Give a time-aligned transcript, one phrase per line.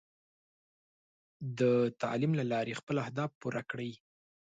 [1.59, 1.61] د
[2.01, 3.91] تعلیم له لارې خپل اهداف پوره کړئ.